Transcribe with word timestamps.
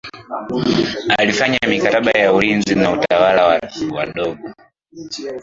alifanya 1.17 1.59
mikataba 1.69 2.11
ya 2.11 2.33
ulinzi 2.33 2.75
na 2.75 2.89
watawala 2.89 3.65
wadogo 3.95 4.53